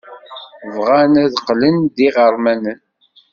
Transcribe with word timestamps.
Bɣan 0.75 1.13
ad 1.23 1.33
qqlen 1.41 1.77
d 1.95 1.97
iɣermanen. 2.07 2.79